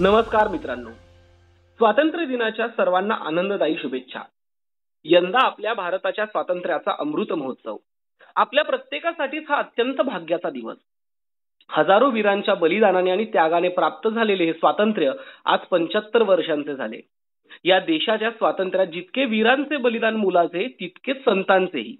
[0.00, 0.90] नमस्कार मित्रांनो.
[1.76, 4.20] स्वातंत्र्य दिनाच्या सर्वांना आनंददायी शुभेच्छा.
[5.04, 7.76] यंदा आपल्या भारताच्या स्वातंत्र्याचा अमृत महोत्सव.
[8.36, 10.76] आपल्या प्रत्येकासाठीच हा अत्यंत भाग्याचा दिवस.
[11.68, 15.12] हजारो वीरांच्या बलिदानाने आणि त्यागाने प्राप्त झालेले हे स्वातंत्र्य
[15.44, 17.00] आज पंच्याहत्तर वर्षांचे झाले.
[17.64, 21.96] या देशाच्या स्वातंत्र्यात जितके वीरांचे बलिदान मुलाचे तितकेच संतांचेही.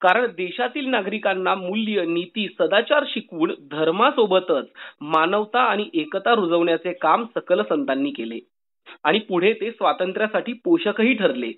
[0.00, 4.66] कारण देशातील नागरिकांना मूल्य नीती सदाचार शिकवून धर्मासोबतच
[5.00, 8.38] मानवता आणि एकता रुजवण्याचे काम सकल संतांनी केले.
[9.04, 11.52] आणि पुढे ते स्वातंत्र्यासाठी पोषकही ठरले.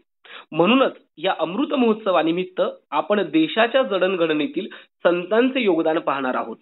[0.52, 4.66] म्हणूनच या अमृत महोत्सवानिमित्त आपण देशाच्या जडणघडणीतील
[5.04, 6.56] संतांचे योगदान पाहणार आहोत.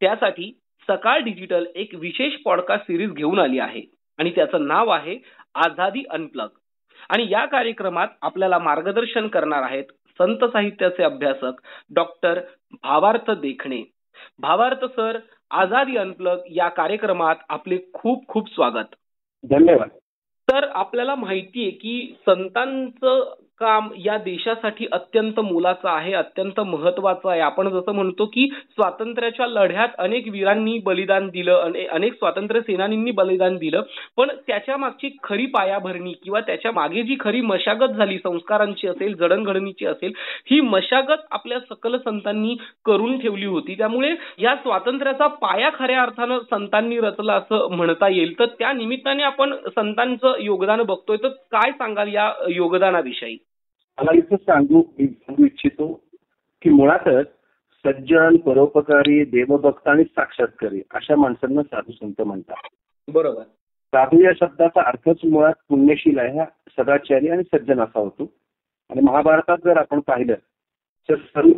[0.00, 0.52] त्यासाठी
[0.88, 3.82] सकाळ डिजिटल एक विशेष पॉडकास्ट सिरीज घेऊन आली आहे
[4.18, 5.18] आणि त्याचं नाव आहे
[5.54, 6.48] आझादी अनप्लग.
[7.10, 9.84] आणि या कार्यक्रमात आपल्याला मार्गदर्शन करणार आहेत
[10.18, 11.52] संत साहित्याचे अभ्यासक
[11.90, 12.40] डॉक्टर
[12.72, 13.82] भावार्थ देखणे.
[14.38, 15.18] भावार्थ सर
[15.50, 18.94] आझादी अनप्लग या कार्यक्रमात आपले खूप खूप स्वागत.
[19.50, 19.88] धन्यवाद.
[20.50, 27.40] तर आपल्याला माहिती आहे की संतांचं काम या देशासाठी अत्यंत मोलाचं आहे अत्यंत महत्वाचं आहे.
[27.40, 33.82] आपण जसं म्हणतो की स्वातंत्र्याच्या लढ्यात अनेक वीरांनी बलिदान दिलं अनेक स्वातंत्र्य सेनानींनी बलिदान दिलं
[34.16, 40.12] पण त्याच्या मागची खरी पायाभरणी किंवा त्याच्यामागे जी खरी मशागत झाली संस्कारांची असेल जडणघडणीची असेल
[40.50, 43.74] ही मशागत आपल्या सकल संतांनी करून ठेवली होती.
[43.74, 48.38] त्यामुळे या स्वातंत्र्याचा पाया खऱ्या अर्थानं संतांनी रचला असं म्हणता येईल.
[48.38, 51.16] तर त्या निमित्ताने आपण संतांचं योगदान बघतोय.
[51.22, 53.36] तर काय सांगाल या योगदानाविषयी?
[53.98, 56.00] मला इथं सांगू मी सांगू इच्छितो
[56.62, 57.26] की मुळातच
[57.84, 62.56] सज्जन परोपकारी देवभक्त आणि साक्षात्कारी अशा माणसांना साधू संत म्हणतात.
[63.08, 63.42] बरोबर.
[63.86, 66.44] साधू या शब्दाचा अर्थच मुळात पुण्यशील आहे हा
[66.78, 68.32] सदाचारी आणि सज्जन असा होतो.
[68.90, 70.34] आणि महाभारतात जर आपण पाहिलं
[71.08, 71.48] तर सर्व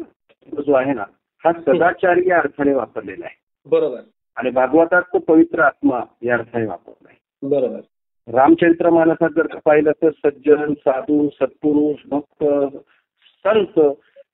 [0.60, 1.04] जो आहे ना
[1.44, 3.36] हा सदाचारी या अर्थाने वापरलेला आहे.
[3.66, 4.00] बरोबर.
[4.36, 7.18] आणि भागवतात तो पवित्र आत्मा या अर्थाने वापरला आहे.
[7.42, 7.80] बरोबर.
[8.34, 12.44] रामचरित्र मानसात जर का पाहिलं तर सज्जन साधू सत्पुरुष भक्त
[13.44, 13.78] संत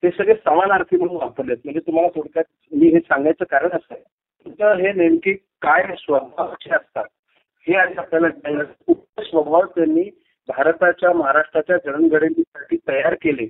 [0.03, 1.57] हे सगळे समानार्थी म्हणून वापरलेत.
[1.63, 4.03] म्हणजे तुम्हाला थोडक्यात मी हे सांगायचं कारण असं आहे.
[4.45, 7.05] तुमचं हे नेमके काय स्वभावाचे असतात?
[7.67, 8.63] हे आज आपल्याला
[9.23, 10.09] स्वभाव त्यांनी
[10.47, 13.47] भारताच्या महाराष्ट्राच्या जडणघडणीसाठी तयार केले.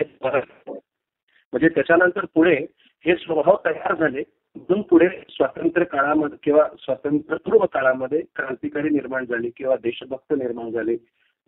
[0.00, 2.56] हे म्हणजे त्याच्यानंतर पुढे
[3.06, 4.22] हे स्वभाव तयार झाले.
[4.58, 10.96] म्हणून पुढे स्वातंत्र्य काळामध्ये किंवा स्वातंत्र्यपूर्व काळामध्ये क्रांतिकारी निर्माण झाले किंवा देशभक्त निर्माण झाले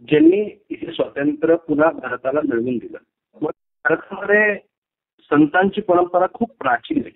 [0.01, 2.99] ज्यांनी हे स्वातंत्र्य पुन्हा भारताला मिळवून दिलं.
[3.43, 3.51] मग
[3.85, 4.55] भारतामध्ये
[5.31, 7.11] संतांची परंपरा खूप प्राचीन आहे.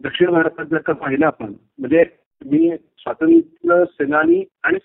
[0.00, 2.04] दक्षिण भारतात जर का पाहिलं आपण म्हणजे
[2.46, 4.78] मी स्वातंत्र्य सेनानी आणि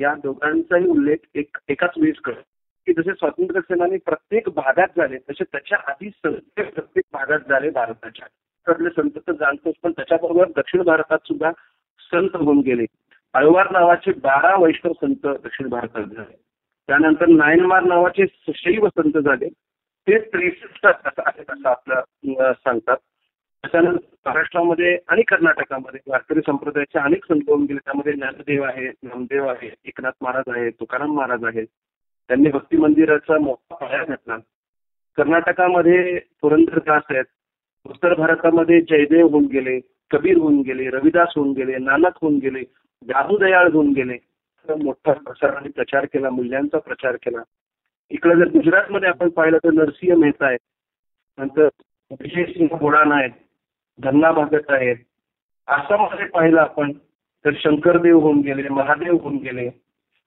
[0.00, 2.40] या दोघांचाही उल्लेख एक एकाच वेळेस करतो.
[2.86, 8.26] की जसे स्वातंत्र्य सेनानी प्रत्येक भागात झाले तसे त्याच्या आधी संत प्रत्येक भागात झाले भारताच्या.
[8.66, 11.50] कडले संत तर जाणतोच पण त्याच्याबरोबर दक्षिण भारतात सुद्धा
[12.12, 12.84] संत होऊन गेले.
[13.34, 16.36] अळवार नावाचे बारा वैष्णव संत दक्षिण भारतात झाले.
[16.86, 19.48] त्यानंतर नायनमार नावाचे शैव संत झाले.
[20.08, 22.96] ते त्रेसष्ट आहेत असं आपलं सांगतात.
[23.62, 27.78] त्याच्यानंतर महाराष्ट्रामध्ये आणि कर्नाटकामध्ये वारकरी संप्रदायाचे अनेक संत होऊन गेले.
[27.78, 31.66] त्यामध्ये ज्ञानदेव आहे नामदेव आहे एकनाथ महाराज आहे तुकाराम महाराज आहेत.
[32.28, 34.36] त्यांनी भक्ती मंदिराचा मोठा पाया घातला.
[35.16, 37.24] कर्नाटकामध्ये पुरंदरदास आहेत.
[37.84, 42.60] उत्तर भारतामध्ये जयदेव होऊन गेले कबीर होऊन गेले रविदास होऊन गेले नानक होऊन गेले
[43.02, 44.16] दादूदयाळ होऊन गेले.
[44.68, 47.42] तर मोठा प्रसार आणि प्रचार केला मूल्यांचा प्रचार केला.
[48.10, 50.58] इकडे जर गुजरातमध्ये आपण पाहिलं तर नरसिंह मेहता आहेत.
[51.38, 51.68] नंतर
[52.10, 53.30] विजय सिंह बोडाना आहेत.
[53.98, 54.96] धन्ना भगत आहेत.
[55.66, 56.92] आसाममध्ये पाहिलं आपण
[57.44, 59.70] तर शंकरदेव होऊन गेले महादेव होऊन गेले.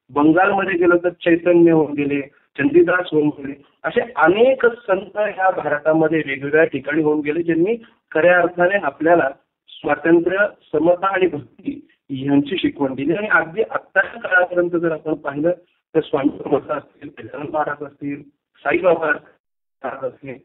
[0.10, 2.22] बंगालमध्ये गेलो तर चैतन्य होऊन गेले.
[2.56, 3.54] चंदीदास होऊन गेले.
[3.84, 7.76] असे अनेक संत ह्या भारतामध्ये वेगवेगळ्या ठिकाणी होऊन गेले ज्यांनी
[8.12, 9.30] खऱ्या अर्थाने आपल्याला
[9.70, 11.80] स्वातंत्र्य समता आणि भक्ती
[12.10, 13.14] यांची शिकवण दिली.
[13.16, 15.52] आणि अगदी आत्ताच्या काळापर्यंत जर आपण पाहिलं
[15.96, 18.22] तर स्वामी समर्थ असतील गजानन महाराज असतील
[18.64, 20.38] साईबाबा महाराज असतील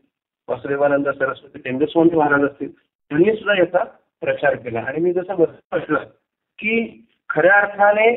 [0.49, 3.85] वासुदेवानंद सरस्वती टेंबेस्वामी महाराज असतील त्यांनी सुद्धा याचा
[4.21, 4.81] प्रचार केला.
[4.81, 6.05] आणि मी जसं म्हटलं
[6.59, 8.11] की खऱ्या अर्थाने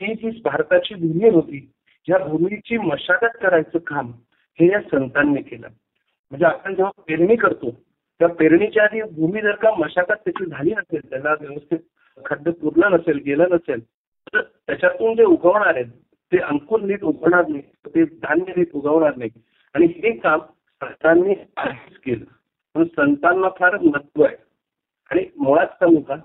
[0.00, 1.58] ही जी भारताची भूमी होती
[2.06, 4.12] ज्या भूमीची मशागत करायचं काम
[4.58, 5.68] हे या संतांनी केलं.
[6.32, 7.70] म्हणजे आपण जेव्हा पेरणी करतो
[8.20, 11.78] त्या पेरणीच्या आधी भूमी जर का मशागत त्याची झाली नसेल त्याला व्यवस्थित
[12.24, 13.80] खड्ड पुरलं नसेल गेलं नसेल
[14.26, 15.90] तर त्याच्यातून जे उगवणार आहेत
[16.32, 19.30] ते अंकुर नीट उगवणार नाही ते धान्य नीट उगवणार नाही.
[19.74, 20.40] आणि हे काम
[20.82, 22.24] संतांनी आधीच केलं.
[22.74, 24.36] म्हणून संतांना फार महत्त्व आहे.
[25.10, 26.16] आणि मुळात सांगू का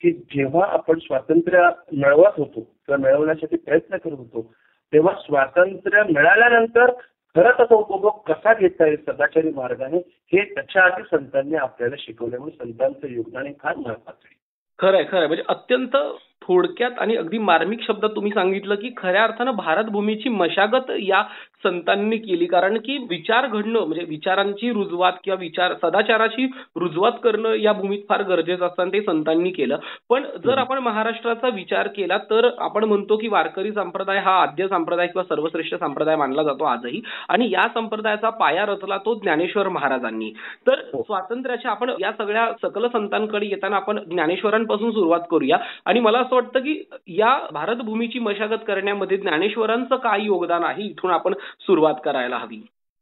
[0.00, 4.52] की जेव्हा आपण स्वातंत्र्य मिळवत होतो किंवा मिळवण्यासाठी प्रयत्न करत होतो
[4.92, 6.90] तेव्हा स्वातंत्र्य मिळाल्यानंतर
[7.36, 9.96] खरं त्याचा उपभोग कसा घेता येईल सदाचारी मार्गाने
[10.32, 14.34] हे त्याच्या आधी संतांनी आपल्याला शिकवल्यामुळे संतांचं योगदान हे फार महत्वाचं आहे.
[14.78, 15.26] खरंय खरंय.
[15.26, 15.96] म्हणजे अत्यंत
[16.42, 21.22] थोडक्यात आणि अगदी मार्मिक शब्दात तुम्ही सांगितलं की खऱ्या अर्थानं भारतभूमीची मशागत या
[21.64, 22.46] संतांनी केली.
[22.46, 26.46] कारण की विचार घडणं म्हणजे विचारांची रुजवात किंवा विचार सदाचाराची
[26.76, 29.76] रुजवात करणं या भूमीत फार गरजेचं असतं आणि ते संतांनी केलं.
[30.08, 35.06] पण जर आपण महाराष्ट्राचा विचार केला तर आपण म्हणतो की वारकरी संप्रदाय हा आद्य संप्रदाय
[35.06, 37.00] किंवा सर्वश्रेष्ठ संप्रदाय मानला जातो आजही.
[37.28, 40.30] आणि या संप्रदायाचा पाया रचला तो ज्ञानेश्वर महाराजांनी.
[40.66, 45.56] तर स्वातंत्र्याच्या आपण या सगळ्या सकल संतांकडे येताना आपण ज्ञानेश्वरांपासून सुरुवात करूया.
[45.84, 51.34] आणि मला असं वाटतं की या भारतभूमीची मशागत करण्यामध्ये ज्ञानेश्वरांचं काय योगदान आहे इथून आपण
[51.60, 52.56] सुरुवात करायला हवी.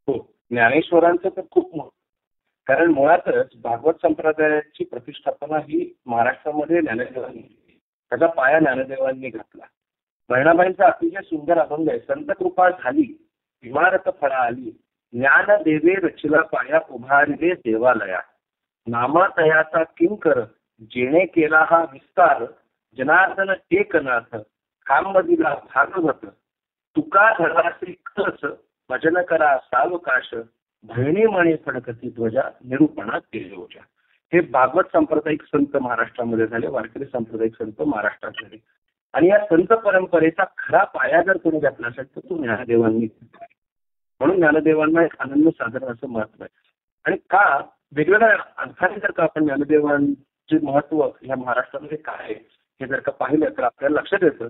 [0.09, 1.93] हो ज्ञानेश्वरांचं तर खूप
[2.67, 7.79] कारण मुळातच भागवत संप्रदायाची प्रतिष्ठापना ही महाराष्ट्रामध्ये ज्ञानदेवांनी
[8.11, 9.65] त्याचा पाया ज्ञानदेवांनी घातला.
[10.29, 13.29] बहिणाबाईंचा अतिशय सुंदर अभंग आहे संत कृपा झाली
[13.63, 14.71] इमारत फळा आली
[15.13, 18.21] ज्ञान देवे रचिला पाया उभारिले देवालया.
[18.87, 20.41] नामातयाचा किंकर
[20.83, 22.45] जेणे केला हा विस्तार
[22.99, 24.37] जनार्दन एकनाथ
[24.87, 26.27] काम दिला भागवत
[26.97, 28.45] तुका धरासी कस
[28.91, 30.35] भजन करा सावकाश.
[30.85, 33.83] बहिणी म्हणे फडकती ध्वजा निरूपणात केले होत्या
[34.33, 38.57] हे भागवत सांप्रदायिक संत महाराष्ट्रामध्ये झाले वारकरी सांप्रदायिक संत महाराष्ट्रात झाले.
[39.13, 43.09] आणि या संत परंपरेचा खरा पाया जर कोणी घातला असेल तर तो ज्ञानदेवांनी
[44.21, 46.55] म्हणून ज्ञानदेवांना एक आनंद साधन असं महत्त्व आहे.
[47.05, 47.61] आणि का
[47.93, 52.35] वेगवेगळ्या अर्थाने जर का आपण ज्ञानदेवांचे महत्त्व ह्या महाराष्ट्रामध्ये काय आहे?
[52.81, 54.49] हे जर का पाहिलं तर आपल्याला लक्षात येतं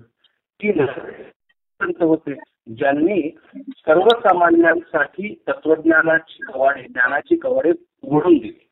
[0.60, 2.34] की संत होते.
[2.76, 7.72] ज्यांनी सर्वसामान्यांसाठी तत्वज्ञानाची कवाडे ज्ञानाची कवाडे
[8.02, 8.68] उघडून दिली.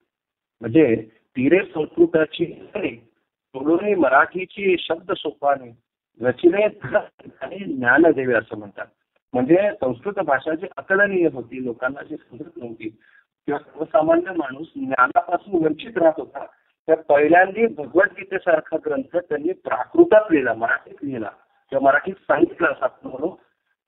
[0.60, 0.84] म्हणजे
[1.36, 5.70] तिरे संस्कृताची सोडून मराठीची शब्द सोपाने
[6.20, 8.86] रचिने आणि ज्ञान देवे असं म्हणतात.
[9.34, 15.98] म्हणजे संस्कृत भाषा जी अकलनीय होती लोकांना जी समजत नव्हती किंवा सर्वसामान्य माणूस ज्ञानापासून वंचित
[15.98, 16.44] राहत होता
[16.88, 21.30] तर पहिल्यांदा भगवद्गीतेसारखा ग्रंथ त्यांनी प्राकृतात लिहिला मराठीत लिहिला.
[21.70, 23.30] किंवा मराठीत सांगितलं असं म्हणून.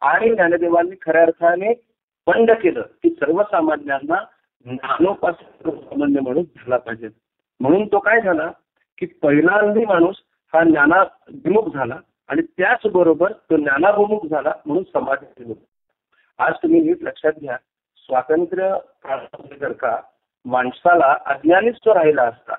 [0.01, 1.87] आणि ज्ञानदेवांनी खऱ्या अर्थाने
[2.27, 4.25] बंड केलं की सर्वसामान्यांना
[4.65, 7.09] ज्ञानोपासून सामान्य झाला पाहिजे.
[7.61, 8.51] म्हणून तो काय झाला
[8.99, 10.17] की पहिल्यांदा माणूस
[10.53, 11.97] हा ज्ञानाभिमुख झाला
[12.29, 15.19] आणि त्याचबरोबर तो ज्ञानाभिमुख झाला म्हणून समाज
[16.39, 17.57] आज तुम्ही नीट लक्षात घ्या.
[17.97, 20.01] स्वातंत्र्य काळामध्ये जर का
[20.45, 22.55] माणसाला अज्ञानीच तो राहिला असता.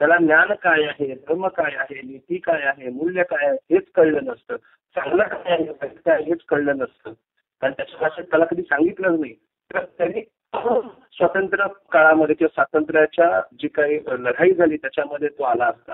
[0.00, 4.24] त्याला ज्ञान काय आहे धर्म काय आहे नीती काय आहे मूल्य काय आहे हेच कळलं
[4.24, 4.56] नसतं.
[4.96, 7.12] चांगलं काय आहे काय हेच कळलं नसतं.
[7.60, 9.34] कारण त्याच्या भाषेत त्याला कधी सांगितलंच नाही.
[9.74, 10.20] तर त्यांनी
[11.12, 15.92] स्वातंत्र्य काळामध्ये किंवा स्वातंत्र्याच्या जी काही लढाई झाली त्याच्यामध्ये तो आला असता.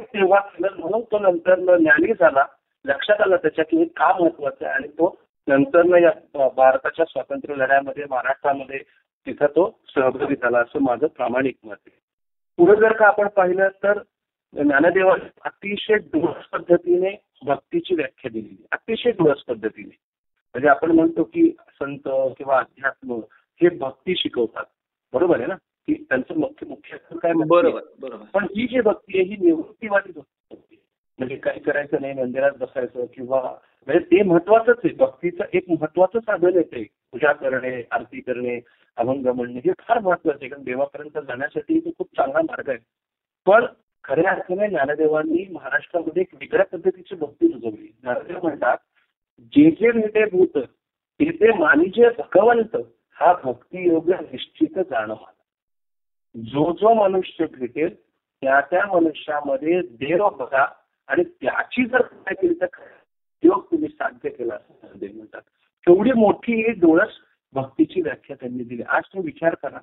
[0.00, 2.46] तेव्हा केलं म्हणून तो नंतर ज्ञानी झाला
[2.84, 6.10] लक्षात आलं त्याच्या की हे का महत्वाचं आहे आणि तो नंतर या
[6.48, 8.78] भारताच्या स्वातंत्र्य लढ्यामध्ये महाराष्ट्रामध्ये
[9.26, 12.03] तिथं तो सहभागी झाला असं माझं प्रामाणिक मत आहे.
[12.58, 13.98] पुढे जर का आपण पाहिलं तर
[14.54, 17.10] ज्ञानदेवाने अतिशय डोळस पद्धतीने
[17.46, 19.96] भक्तीची व्याख्या दिलेली अतिशय डोळस पद्धतीने.
[20.54, 22.08] म्हणजे आपण म्हणतो की संत
[22.38, 23.20] किंवा अध्यात्म
[23.62, 24.64] हे भक्ती शिकवतात.
[25.12, 25.54] बरोबर आहे ना?
[25.54, 28.24] की त्यांचं मुख्य मुख्य काय बरोबर बरोबर.
[28.24, 30.76] पण ही जी भक्ती आहे ही निवृत्तीवादी भक्ती
[31.18, 33.40] म्हणजे काही करायचं नाही मंदिरात बसायचं किंवा
[33.86, 34.94] म्हणजे ते महत्वाचंच आहे.
[34.94, 36.82] भक्तीचं एक महत्वाचं साधन येते
[37.12, 38.60] पूजा करणे आरती करणे
[38.96, 40.48] अभंग म्हणणे हे फार महत्वाचं आहे.
[40.48, 42.78] कारण देवापर्यंत जाण्यासाठी तो खूप चांगला मार्ग आहे.
[43.46, 43.66] पण
[44.04, 47.86] खऱ्या अर्थाने ज्ञानदेवांनी महाराष्ट्रामध्ये एक वेगळ्या पद्धतीची भक्ती रुजवली.
[48.02, 48.76] ज्ञानदेव म्हणतात
[49.52, 50.58] जे जे भेटे भूत
[51.20, 52.76] ते ते मानिजे भगवंत
[53.16, 55.30] हा भक्तियोग निश्चित जाणवा.
[56.34, 57.94] जो जो मनुष्य भेटेल
[58.42, 60.66] त्या त्या मनुष्यामध्ये देव बघा
[61.08, 62.66] आणि त्याची जर काय केली तर
[63.42, 65.40] योग तुम्ही साध्य केला असं म्हणतात.
[65.86, 67.10] केवढी मोठी डोळस
[67.52, 68.82] भक्तीची व्याख्या त्यांनी दिली.
[68.82, 69.78] आज तुम्ही विचार करा.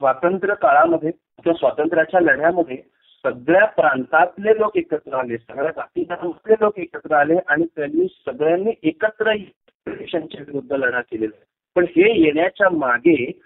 [0.00, 2.76] स्वातंत्र्य काळामध्ये किंवा स्वातंत्र्याच्या लढ्यामध्ये
[3.24, 6.06] सगळ्या प्रांतातले लोक एकत्र आले सगळ्या जाती
[6.60, 9.32] लोक एकत्र आले आणि त्यांनी सगळ्यांनी एकत्र
[9.86, 13.40] ब्रिटिशांच्या विरुद्ध लढा केलेला पण हे येण्याच्या मागे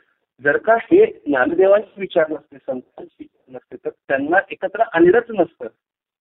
[0.45, 5.67] जर का हे ज्ञानदेवांचे विचार नसते संतांचे विचार नसते तर त्यांना एकत्र आणलंच नसतं.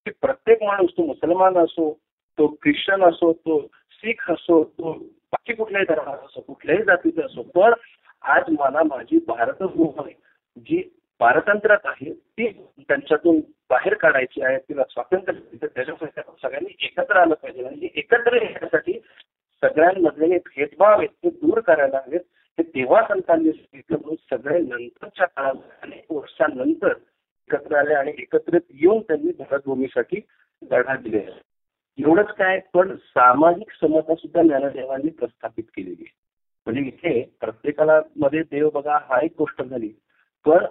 [0.08, 1.98] की प्रत्येक माणूस तो मुसलमान असो
[2.38, 3.60] तो ख्रिश्चन असो तो
[3.90, 4.92] सिख असो तो
[5.32, 7.72] बाकी कुठल्याही धर्माचा असो कुठल्याही जातीचा असो पण
[8.22, 10.12] आज मला माझी भारतभूमी
[10.56, 10.82] जी
[11.18, 12.48] पारतंत्र्यात आहे ती
[12.78, 17.64] त्यांच्यातून बाहेर काढायची आहे तिला स्वातंत्र्य त्याच्यासाठी सगळ्यांनी एकत्र आलं पाहिजे.
[17.64, 18.92] आणि एकत्र येण्यासाठी
[19.62, 22.20] सगळ्यांमधले भेदभाव आहेत ते दूर करायला हवेत.
[22.58, 26.92] हे तेव्हा संतांनी सांगितलं म्हणून सगळे नंतरच्या काळात अनेक वर्षांनंतर
[27.52, 30.20] एकत्र आले आणि एकत्रित येऊन त्यांनी भारतभूमीसाठी
[30.70, 31.26] लढा दिले
[31.98, 36.12] एवढंच काय पण सामाजिक समता सुद्धा ज्ञानदेवांनी प्रस्थापित केलेली आहे.
[36.66, 39.88] म्हणजे इथे प्रत्येकाला मध्ये देव बघा हा एक गोष्ट झाली.
[40.46, 40.66] पण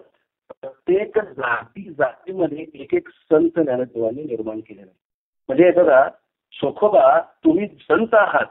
[0.61, 4.99] प्रत्येक जाती जातीमध्ये एक एक संत ज्ञानदेवांनी निर्माण केलेला आहे.
[5.47, 6.09] म्हणजे बघा
[6.51, 8.45] सोखोबा तुम्ही संत आहात.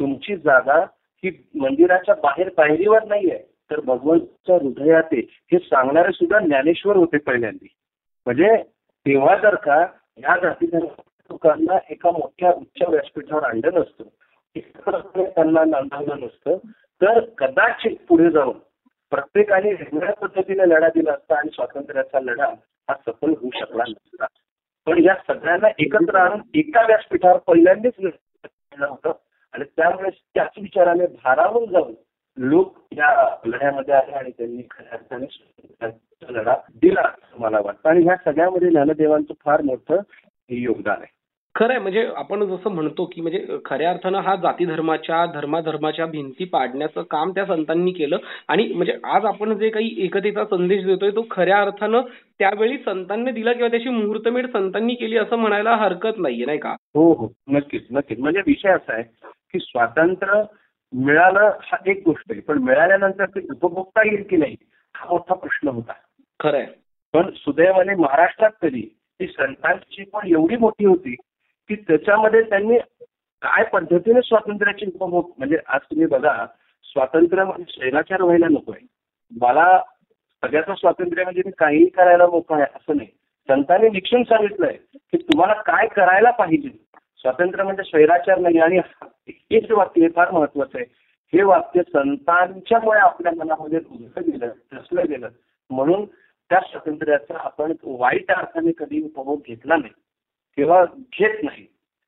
[0.00, 0.84] तुमची जागा
[1.24, 3.49] ही मंदिराच्या बाहेर पायरीवर नाहीये.
[3.70, 7.68] तर भगवंतच्या हृदयात हे सांगणारे सुद्धा ज्ञानेश्वर होते पहिल्यांदी.
[8.26, 8.56] म्हणजे
[9.06, 9.76] तेव्हा जर का
[10.16, 14.04] ह्या जाती लोकांना एका मोठ्या उच्च व्यासपीठावर आणलं नसतं.
[15.24, 16.56] त्यांना नांदवलं नसतं.
[17.02, 18.58] तर कदाचित पुढे जाऊन
[19.10, 22.46] प्रत्येकाने वेगळ्या पद्धतीने लढा दिला असता आणि स्वातंत्र्याचा लढा
[22.88, 24.26] हा सफल होऊ शकला नसता.
[24.86, 27.92] पण या सगळ्यांना एकत्र आणून एका व्यासपीठावर पहिल्यांदाच
[28.80, 29.12] होतं.
[29.52, 31.94] आणि त्यामुळे त्याच विचाराने भारावून जाऊन
[32.36, 37.88] लोक या लढ्यामध्ये आले आणि त्यांनी खऱ्या अर्थाने लढा दिला असं मला वाटतं.
[37.88, 39.96] आणि ह्या सगळ्यामध्ये ज्ञानदेवांचं फार मोठं
[40.48, 41.20] योगदान आहे.
[41.54, 47.02] खरंय म्हणजे आपण जसं म्हणतो की म्हणजे खऱ्या अर्थानं हा जाती धर्माच्या धर्माधर्माच्या भिंती पाडण्याचं
[47.02, 48.16] काम त्या संतांनी केलं.
[48.48, 52.00] आणि म्हणजे आज आपण जे काही एकतेचा संदेश देतोय तो खऱ्या अर्थानं
[52.38, 56.70] त्यावेळी संतांनी दिला किंवा त्याची मुहूर्तमेढ संतांनी केली असं म्हणायला हरकत नाहीये नाही का?
[56.94, 57.32] हो हो.
[57.48, 58.18] नक्कीच नक्कीच.
[58.18, 59.02] म्हणजे विषय असा आहे
[59.52, 60.42] की स्वातंत्र्य
[60.92, 62.40] मिळालं हा एक गोष्ट आहे.
[62.40, 64.56] पण मिळाल्यानंतर ते उपभोगता येईल की नाही
[64.94, 65.92] हा मोठा प्रश्न होता.
[66.40, 66.66] खरंय.
[67.14, 68.80] पण सुदैवाने महाराष्ट्रात तरी
[69.20, 71.14] ती संतांची पण एवढी मोठी होती
[71.68, 72.78] की त्याच्यामध्ये त्यांनी
[73.42, 76.46] काय पद्धतीने स्वातंत्र्याची उपभोग म्हणजे आज तुम्ही बघा
[76.84, 78.86] स्वातंत्र्य म्हणजे शैलाचार व्हायला नको आहे.
[79.40, 79.80] मला
[80.42, 83.08] सगळ्याचं स्वातंत्र्य म्हणजे मी काहीही करायला मोकळं आहे असं नाही.
[83.48, 86.68] संतांनी निक्षून सांगितलंय की तुम्हाला काय करायला पाहिजे
[87.20, 88.78] स्वातंत्र्य म्हणजे स्वैराचार नाही आणि
[89.28, 90.86] हे जे वाक्य हे फार महत्वाचं आहे.
[91.32, 95.28] हे वाक्य संतांच्यामुळे आपल्या मनामध्ये रुजलं गेलं रचलं गेलं.
[95.70, 96.04] म्हणून
[96.50, 99.92] त्या स्वातंत्र्याचा आपण वाईट अर्थाने कधी उपभोग घेतला नाही
[100.56, 101.66] किंवा घेत नाही.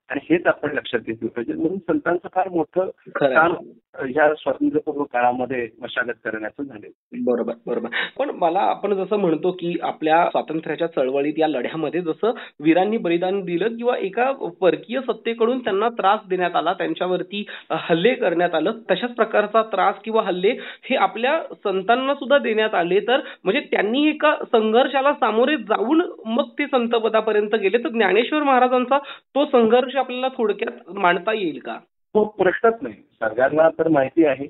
[0.09, 1.53] आणि हेच आपण लक्षात घेतलं पाहिजे.
[1.53, 3.55] म्हणून संतांचं फार मोठं काम
[3.95, 6.89] ह्या स्वातंत्र्यपूर्व काळामध्ये मशागत करण्याचं झाले
[7.23, 7.89] बरोबर बरोबर.
[8.19, 13.77] पण मला आपण जसं म्हणतो की आपल्या स्वातंत्र्याच्या चळवळीत या लढ्यामध्ये जसं वीरांनी बलिदान दिलं
[13.77, 14.31] किंवा एका
[14.61, 17.45] परकीय सत्तेकडून त्यांना त्रास देण्यात आला त्यांच्यावरती
[17.81, 23.21] हल्ले करण्यात आलं तशाच प्रकारचा त्रास किंवा हल्ले हे आपल्या संतांना सुद्धा देण्यात आले तर
[23.45, 27.79] म्हणजे त्यांनी एका संघर्षाला सामोरे जाऊन मग ते संतपदापर्यंत गेले.
[27.79, 28.99] तर ज्ञानेश्वर महाराजांचा
[29.35, 31.79] तो संघर्ष आपल्याला थोडक्यात मांडता येईल का?
[32.15, 32.95] तो प्रश्नच नाही.
[33.21, 34.47] सगळ्यांना तर माहिती आहे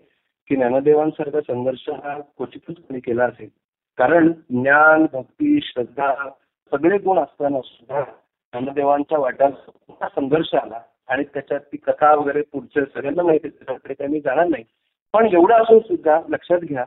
[0.49, 3.49] की ज्ञानदेवांसारखा संघर्ष हा क्वचितच कोणी केला असेल.
[3.99, 6.15] कारण ज्ञान भक्ती श्रद्धा
[6.73, 13.23] सगळे गुण असताना सुद्धा ज्ञानदेवांच्या वाट्याला संघर्ष आला आणि त्याच्यात ती कथा वगैरे पुढचं सगळ्यांना
[13.23, 14.65] माहिती त्याच्याकडे काही जाणार नाही.
[15.13, 16.85] पण एवढं असून सुद्धा लक्षात घ्या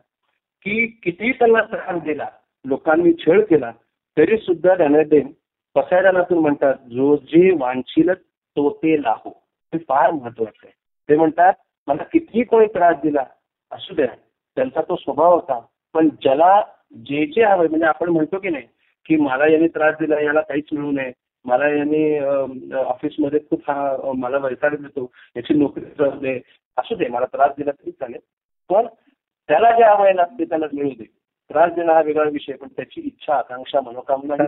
[0.65, 2.27] की कितीही त्यांना त्रास दिला
[2.65, 3.72] लोकांनी छळ केला
[4.17, 5.27] तरी सुद्धा ज्ञानदेव
[5.75, 9.44] पसायदानातून म्हणतात जो जे वांछील तो ते लाहो.
[9.75, 10.72] हे फार महत्वाचं आहे.
[11.10, 11.53] ते म्हणतात
[11.88, 13.24] मला कितीही कोणी त्रास दिला
[13.72, 14.05] असू द्या
[14.58, 15.60] त्यांचा तो स्वभाव होता
[15.94, 18.65] पण ज्याला जे जे हवं म्हणजे आपण म्हणतो की नाही
[19.05, 21.12] की मला यांनी त्रास दिला याला काहीच मिळू नये
[21.46, 22.17] मला यांनी
[22.74, 26.39] ऑफिसमध्ये खूप हा मला वैताग देतो याची नोकरी जाऊ दे
[26.77, 28.20] असू दे मला त्रास दिला तरी चालेल
[28.70, 28.86] पण
[29.50, 31.03] त्याला जे हवं आहे ना ते त्याला मिळू दे.
[31.50, 34.44] त्रास देणं हा वेगळा विषय पण त्याची इच्छा आकांक्षा मनोकामना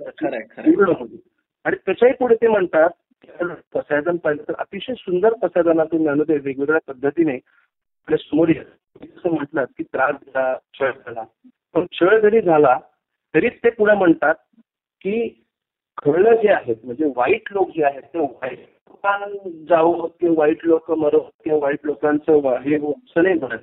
[1.65, 2.89] आणि त्याच्याही पुढे ते म्हणतात
[3.25, 10.57] पसायदान पाहिलं तर अतिशय सुंदर पसायदानातून ज्ञानोदय वेगवेगळ्या पद्धतीने आपल्यासमोर जसं म्हटलं की त्रास झाला
[10.79, 11.23] छळ झाला.
[11.73, 12.77] पण छळ जरी झाला
[13.33, 14.35] तरी ते पुढे म्हणतात
[15.01, 15.43] की
[15.97, 21.19] खळलं जे आहेत म्हणजे वाईट लोक जे आहेत ते वाईट जाऊ किंवा वाईट लोक मरो
[21.43, 23.57] किंवा वाईट लोकांचं हे नाही म्हणत.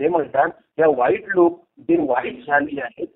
[0.00, 0.48] ते म्हणतात
[0.78, 3.06] या वाईट लोक जे वाईट झाली आहेत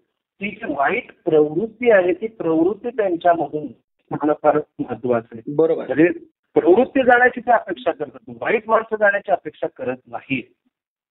[0.40, 3.66] ती जी वाईट प्रवृत्ती आहे ती प्रवृत्ती त्यांच्यामधून
[4.10, 5.42] म्हणणं फार महत्वाचं आहे.
[5.56, 5.86] बरोबर.
[5.86, 6.08] म्हणजे
[6.54, 10.42] प्रवृत्ती जाण्याची ते अपेक्षा करतात वाईट माणसं जाण्याची अपेक्षा करत नाही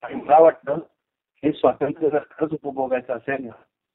[0.04, 0.80] आणि मला वाटतं
[1.44, 3.52] हे स्वातंत्र्य जर खरंच उपभोगायचं असेल ना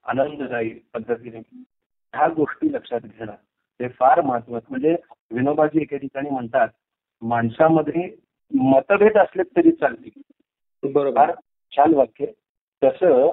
[0.06, 3.32] आनंददायी पद्धतीने ह्या गोष्टी लक्षात घेणं
[3.80, 4.96] ते फार महत्वाचं म्हणजे
[5.30, 6.68] विनोबाजी एके ठिकाणी म्हणतात
[7.22, 8.08] माणसामध्ये
[8.54, 10.20] मतभेद असले तरी चालतील.
[10.82, 11.30] बरोबर.
[11.72, 12.26] छान वाक्य
[12.82, 13.28] तसं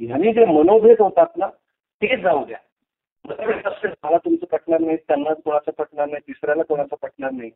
[0.00, 1.46] ह्यांनी जे मनोभेद होतात ना
[2.02, 2.58] ते जाऊ द्या.
[4.04, 7.50] मला तुमचं पटणार नाही त्यांना कोणाचं पटणार नाही तिसऱ्याला कोणाचं पटणार नाही.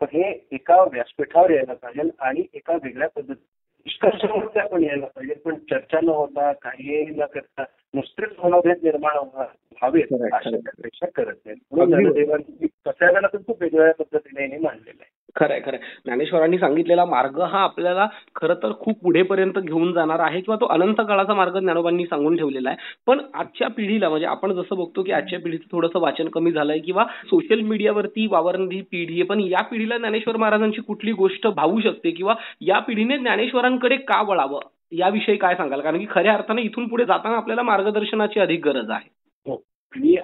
[0.00, 3.42] पण हे एका व्यासपीठावर यायला पाहिजे आणि एका वेगळ्या पद्धती
[3.86, 5.34] निष्कर्षावरती आपण यायला पाहिजे.
[5.34, 11.58] पण चर्चा न होता काही न करता नुसतेच मनोभेद निर्माण व्हावेत अशा अपेक्षा करत नाहीत.
[11.72, 15.07] म्हणून देवांनी कसायला खूप वेगवेगळ्या पद्धतीने मांडलेलं आहे.
[15.38, 15.78] खरंय खरंय.
[16.04, 20.94] ज्ञानेश्वरांनी सांगितलेला मार्ग हा आपल्याला खरं तर खूप पुढेपर्यंत घेऊन जाणार आहे किंवा तो अनंत
[20.98, 22.78] काळाचा मार्ग ज्ञानोबांनी सांगून ठेवलेला आहे.
[23.06, 27.04] पण आजच्या पिढीला म्हणजे आपण जसं बघतो की आजच्या पिढीचं थोडंसं वाचन कमी झालंय किंवा
[27.26, 32.34] सोशल मीडियावरती वावरणारी पिढी आहे पण या पिढीला ज्ञानेश्वर महाराजांची कुठली गोष्ट भावू शकते किंवा
[32.60, 34.60] या पिढीने ज्ञानेश्वरांकडे का वळावं?
[34.92, 35.80] याविषयी काय सांगाल?
[35.80, 39.08] कारण की खऱ्या अर्थाने इथून पुढे जाताना आपल्याला मार्गदर्शनाची अधिक गरज आहे.
[39.46, 39.62] हो.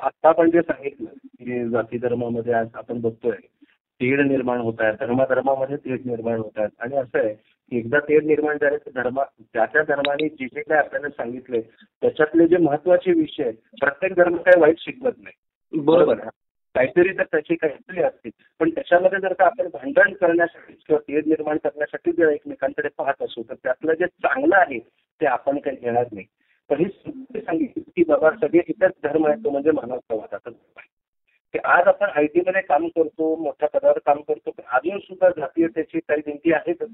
[0.02, 3.36] आता आपण जे सांगितलं की जाती धर्मामध्ये आज आपण बघतोय
[4.00, 4.94] तेढ निर्माण होत आहेत.
[5.00, 6.70] धर्माधर्मामध्ये तेढ निर्माण होत आहेत.
[6.78, 10.62] आणि असं आहे की एकदा तेढ निर्माण झाले तर धर्मा त्या त्या धर्माने जे जे
[10.62, 15.80] काय आपल्याला सांगितले त्याच्यातले जे महत्त्वाचे विषय प्रत्येक धर्म काही वाईट शिकवत नाही.
[15.80, 16.18] बरोबर?
[16.74, 18.30] काहीतरी तर त्याची काहीतरी असते.
[18.60, 23.42] पण त्याच्यामध्ये जर का आपण भांडण करण्यासाठी किंवा तेढ निर्माण करण्यासाठी जर एकमेकांकडे पाहत असू
[23.42, 24.78] तर त्यातलं जे चांगलं आहे
[25.20, 26.26] ते आपण काही घेणार नाही.
[26.70, 26.88] पण ही
[27.40, 31.03] सांगितली की बाबा सगळे एकच धर्म आहे तो म्हणजे मानवतावादाचा धर्म आहे.
[31.54, 35.28] की आज आपण आय टी मध्ये काम करतो मोठ्या पदावर काम करतो पण अजून सुद्धा
[35.28, 36.88] जातीयतेची काही भिंती आहेतच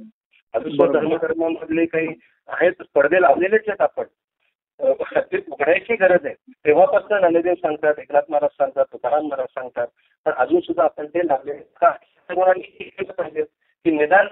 [0.55, 1.01] अजून सुद्धा.
[1.01, 2.09] धर्मधर्मामधले काही
[2.49, 4.05] आहेत पडदे लावलेलेच आहेत आपण.
[5.33, 6.35] ते उघडायची गरज आहे.
[6.35, 9.87] तेव्हापासून ज्ञानदेव सांगतात एकनाथ महाराज सांगतात तुकाराम महाराज सांगतात
[10.27, 11.91] पण अजून सुद्धा आपण ते लावले का?
[12.31, 13.43] पाहिजे
[13.85, 14.27] की निदान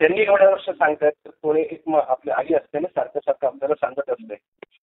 [0.00, 3.74] त्यांनी एवढ्या वर्ष सांगतात तर कोणी एक म- आपली आई असते ना सारखं सारखं आपल्याला
[3.74, 4.34] सांगत असते.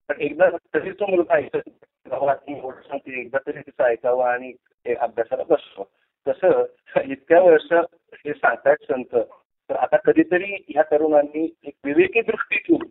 [0.08, 1.79] पण एकदा तरी तो मुलगा ऐकत
[2.20, 4.52] बाबा ती गोष्ट सांगते एकदा तरी तिचं ऐकावं आणि
[4.94, 5.88] अभ्यासाला बसतो
[6.26, 6.64] तसं
[7.04, 7.72] इतक्या वर्ष
[8.14, 9.16] हे सांगतायत संत.
[9.70, 12.86] तर आता कधीतरी या तरुणांनी एक विवेकी दृष्टी ठेवून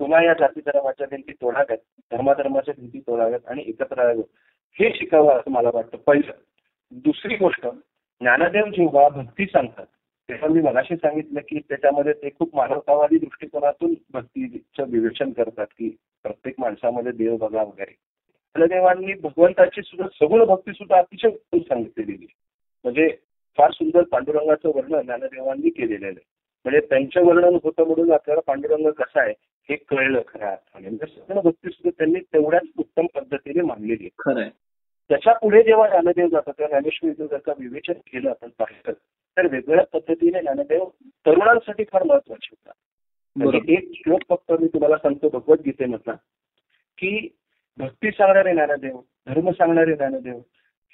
[0.00, 1.78] पुन्हा या जाती धर्माच्या भिंती तोडाव्यात
[2.12, 5.96] धर्माधर्माच्या भिंती तोडाव्यात आणि एकत्र राहाव्यात हे शिकावं असं मला वाटतं.
[5.96, 6.32] पहिलं.
[6.92, 7.66] दुसरी गोष्ट
[8.20, 9.86] ज्ञानदेव जेव्हा भक्ती सांगतात
[10.28, 16.54] तेव्हा मी मगाशी सांगितलं की त्याच्यामध्ये ते खूप मानवतावादी दृष्टिकोनातून भक्तीचं विवेचन करतात की प्रत्येक
[16.58, 17.94] माणसामध्ये देव बघा वगैरे.
[18.56, 22.26] ज्ञानदेवांनी भगवंताची सुद्धा सगुण भक्ती सुद्धा अतिशय उत्तम सांगितलेली आहे.
[22.84, 23.16] म्हणजे
[23.56, 26.24] फार सुंदर पांडुरंगाचं वर्णन ज्ञानदेवांनी केलेलं आहे.
[26.64, 29.34] म्हणजे त्यांचं वर्णन होतं म्हणून आपल्याला पांडुरंग कसा आहे
[29.68, 30.88] हे कळलं खऱ्या अर्थाने.
[30.88, 34.34] म्हणजे सगुण भक्ती सुद्धा त्यांनी तेवढ्याच उत्तम पद्धतीने मांडलेली आहे.
[35.08, 39.98] त्याच्या पुढे जेव्हा ज्ञानदेव जातात तेव्हा ज्ञानेश्वरीचं जर का विवेचन केलं आपण पाहिलं तर वेगवेगळ्या
[39.98, 42.72] पद्धतीने ज्ञानदेव तरुणांसाठी फार महत्त्वाचे होतात.
[43.36, 43.72] म्हणजे.
[43.72, 46.12] एक श्लोक फक्त मी तुम्हाला सांगतो भगवद्गीतेमधला
[46.98, 47.28] की
[47.78, 50.38] भक्ती सांगणारे ज्ञानदेव धर्म सांगणारे ज्ञानदेव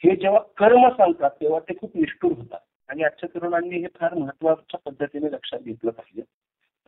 [0.04, 2.58] हे जेव्हा कर्म सांगतात तेव्हा ते खूप निष्ठुर होतात.
[2.88, 6.22] आणि आजच्या तरुणांनी हे फार महत्त्वाच्या पद्धतीने लक्षात घेतलं पाहिजे.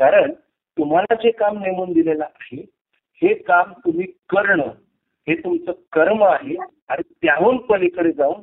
[0.01, 0.33] कारण
[0.77, 2.61] तुम्हाला जे काम नेमून दिलेलं आहे
[3.23, 4.71] हे काम तुम्ही करणं
[5.27, 6.57] हे तुमचं कर्म आहे
[6.89, 8.41] आणि त्याहून पलीकडे जाऊन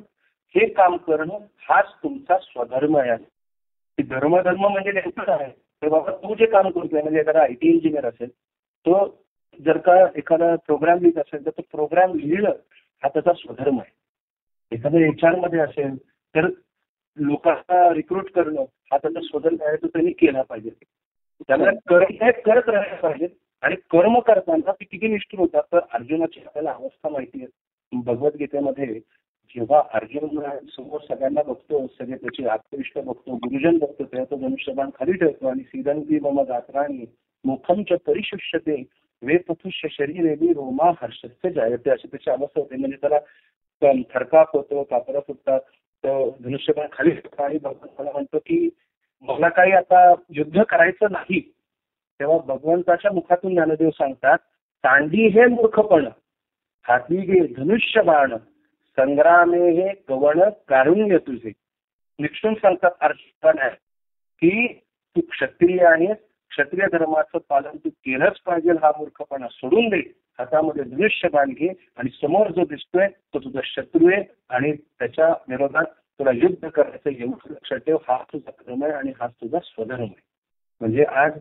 [0.54, 3.16] हे काम करणं हाच तुमचा स्वधर्म आहे.
[3.98, 5.50] धर्मधर्म म्हणजे नेमकं आहे
[5.82, 8.28] तर बाबा तू जे काम करतोय म्हणजे एखादा आय टी इंजिनियर असेल
[8.86, 8.94] तो
[9.64, 12.50] जर का एखादा प्रोग्राम लिहित असेल तर तो प्रोग्राम लिहिणं
[13.02, 13.92] हा त्याचा स्वधर्म आहे.
[14.72, 15.96] एखादा एच आरमध्ये असेल
[16.34, 16.48] तर
[17.16, 20.70] लोकांना रिक्रूट करणं हा त्याचा स्वधर्म आहे तो त्यांनी केला पाहिजे.
[21.48, 23.28] त्यामुळे कर्म हे करत राहायला पाहिजे.
[23.62, 27.46] आणि कर्म करताना ते किती निष्ठुर होतात तर अर्जुनाची आपल्याला अवस्था माहिती आहे.
[27.92, 28.86] भगवद्गीतेमध्ये
[29.54, 30.40] जेव्हा अर्जुन
[30.76, 35.62] समोर सगळ्यांना बघतो सगळे त्याचे आत्मविष्ट बघतो गुरुजन बघतो तेव्हा तो धनुष्यबाण खाली ठेवतो आणि
[35.62, 37.04] सीदंती मम गात्राणी
[37.44, 38.84] मुखम च परिशुष्यते.
[39.22, 42.76] वे शरीर शरीरेवी रोमा हर्षस्य जायते अशी त्याची अवस्था होते.
[42.76, 45.60] म्हणजे त्याला थरकाप होतो कापरा फुटतात
[46.04, 48.68] तो धनुष्यबाण खाली आणि आणि भगवंताला म्हणतो की
[49.24, 51.40] मला काही आता युद्ध करायचं नाही.
[52.20, 54.38] तेव्हा भगवंताच्या मुखातून ज्ञानदेव सांगतात
[54.84, 56.06] तांडी हे मूर्खपण
[56.86, 58.36] हाती घे धनुष्य बाण
[58.98, 61.52] संग्रामे हे गवण कारुण्य तुझे.
[62.18, 63.76] निक्षून सांगतात अर्जुन आहे
[64.42, 64.66] की
[65.16, 66.16] तू क्षत्रिय आहेस
[66.50, 70.00] क्षत्रिय धर्माचं पालन तू केलंच पाहिजे हा मूर्खपणा सोडून दे.
[70.38, 75.84] हातामध्ये दृश्य बाण घे आणि समोर जो दिसतोय तो तुझा शत्रू आहे आणि त्याच्या विरोधात
[76.20, 80.20] तुला युद्ध करायचं एवढं लक्षात ठेव हा तुझा धर्म आहे आणि हा तुझा स्वधर्म आहे.
[80.80, 81.38] म्हणजे आज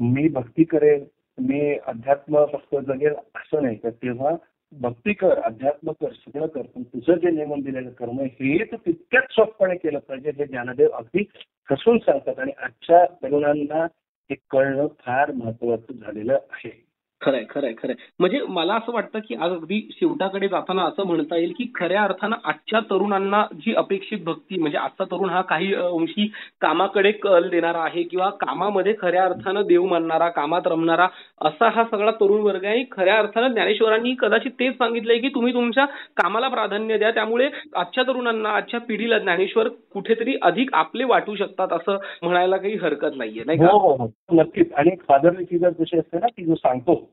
[0.00, 1.04] मी भक्ती करेल
[1.38, 4.34] मी अध्यात्म फक्त जगेल असं नाही तर तेव्हा
[4.72, 8.76] भक्ती कर अध्यात्म कर सगळं कर पण तुझं जे नियमन दिलेलं कर्म आहे हे तू
[8.76, 11.22] तितक्याच सोपपणे केलं पाहिजे हे ज्ञानदेव अगदी
[11.68, 12.38] कसून सांगतात.
[12.38, 13.86] आणि आजच्या तरुणांना
[14.30, 16.87] हे कळणं फार महत्वाचं झालेलं आहे.
[17.20, 17.94] खरंय खरंय खरंय.
[18.20, 22.36] म्हणजे मला असं वाटतं की आज अगदी शेवटाकडे जाताना असं म्हणता येईल की खऱ्या अर्थानं
[22.44, 26.26] आजच्या तरुणांना जी अपेक्षित भक्ती म्हणजे आजचा तरुण हा काही अंशी
[26.60, 31.08] कामाकडे कल देणारा आहे किंवा कामामध्ये खऱ्या अर्थानं देव मानणारा कामात रमणारा
[31.40, 32.84] असा हा सगळा तरुण वर्ग आहे.
[32.92, 35.84] खऱ्या अर्थानं ज्ञानेश्वरांनी कदाचित तेच सांगितलंय की तुम्ही तुमच्या
[36.16, 37.10] कामाला प्राधान्य द्या.
[37.10, 43.16] त्यामुळे आजच्या तरुणांना आजच्या पिढीला ज्ञानेश्वर कुठेतरी अधिक आपले वाटू शकतात असं म्हणायला काही हरकत
[43.16, 43.66] नाहीये नाही का?
[43.66, 44.40] हो, हो, हो.
[44.40, 44.72] नक्कीच.
[44.72, 47.07] आणि फादरची जर जशी असते ना की जो सांगतो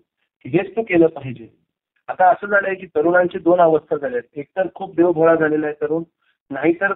[0.45, 1.47] हेच तू केलं पाहिजे.
[2.07, 5.75] आता असं झालंय की तरुणांची दोन अवस्था झाल्या आहेत एक तर खूप देवभोळा झालेला आहे
[5.81, 6.03] तरुण
[6.51, 6.93] नाहीतर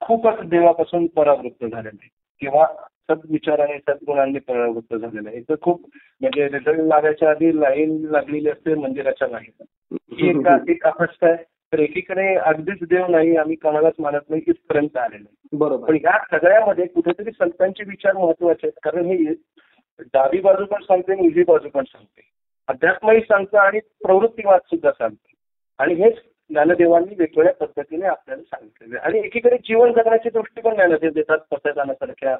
[0.00, 2.08] खूपच देवापासून परावृत्त झालेला आहे.
[2.40, 2.66] किंवा
[3.10, 5.40] सद्विचाराने सद्गुणांनी परावृत्त झालेला आहे.
[5.40, 9.64] तर खूप म्हणजे रिझल्ट लागायच्या आधी लाईन लागलेली असते मंदिराच्या बाहेर
[10.12, 11.44] ही एका एक अवस्था आहे.
[11.72, 15.56] तर एकीकडे अगदीच देव नाही आम्ही कोणालाच मानत नाही इथपर्यंत आलेलं आहे.
[15.56, 15.88] बरोबर.
[15.88, 18.78] पण या सगळ्यामध्ये कुठेतरी संतांचे विचार महत्त्वाचे आहेत.
[18.82, 19.16] कारण हे
[20.14, 22.20] डावी बाजू पण सांगते आणि उजवी बाजू पण सांगते.
[22.68, 25.32] अध्यात्मही सांगतं आणि प्रवृत्तीवाद सुद्धा सांगते.
[25.78, 26.14] आणि हेच
[26.50, 28.96] ज्ञानदेवांनी वेगवेगळ्या पद्धतीने आपल्याला सांगितलेले.
[28.96, 29.08] आहे.
[29.08, 32.36] आणि एकीकडे जीवन जगण्याची दृष्टी पण ज्ञानदेव देतात पतदानासारख्या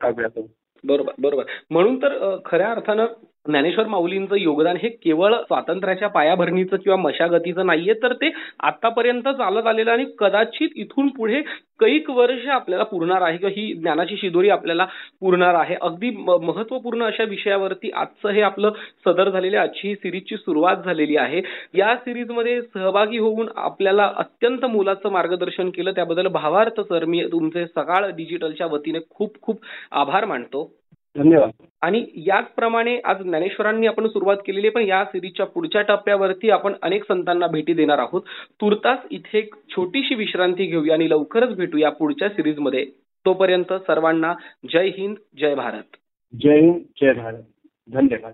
[0.00, 0.46] काव्यातून.
[0.84, 1.44] बरोबर बरोबर.
[1.70, 3.06] म्हणून तर खऱ्या अर्थानं
[3.48, 8.30] ज्ञानेश्वर माऊलींचं योगदान हे केवळ स्वातंत्र्याच्या पायाभरणीचं किंवा मशागतीचं नाहीये तर ते
[8.60, 11.40] आतापर्यंत चालत आलेलं आणि कदाचित इथून पुढे
[11.80, 14.86] कैक वर्ष आपल्याला पुरणार आहे किंवा ही ज्ञानाची शिदोरी आपल्याला
[15.20, 15.74] पुरणार आहे.
[15.80, 18.72] अगदी महत्त्वपूर्ण अशा विषयावरती आजचं हे आपलं
[19.06, 21.42] सदर झालेली आजची ही सिरीजची सुरुवात झालेली आहे.
[21.74, 25.90] या सिरीजमध्ये सहभागी होऊन आपल्याला अत्यंत मोलाचं मार्गदर्शन केलं.
[25.90, 29.60] त्याबद्दल भावार्थ सर मी तुमचे सकाळ डिजिटलच्या वतीने खूप खूप
[29.92, 30.70] आभार मानतो.
[31.16, 31.50] धन्यवाद.
[31.80, 37.46] आणि याचप्रमाणे आज ज्ञानेश्वरांनी आपण सुरुवात केलेली पण या सिरीजच्या पुढच्या टप्प्यावरती आपण अनेक संतांना
[37.46, 38.22] भेटी देणार आहोत.
[38.60, 42.86] तुर्तास इथे एक छोटीशी विश्रांती घेऊया आणि लवकरच भेटूया पुढच्या सिरीजमध्ये.
[43.24, 44.34] तोपर्यंत सर्वांना
[44.72, 45.96] जय हिंद जय भारत.
[46.42, 47.42] जय हिंद जय भारत.
[47.92, 48.32] धन्यवाद.